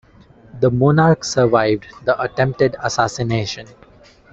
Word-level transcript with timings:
The 0.61 0.71
monarch 0.71 1.23
survived 1.23 1.85
the 2.05 2.19
attempted 2.19 2.75
assassination. 2.79 3.67